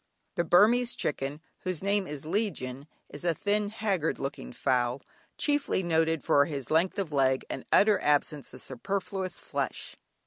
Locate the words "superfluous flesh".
8.63-9.95